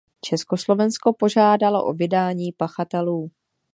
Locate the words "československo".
0.21-1.13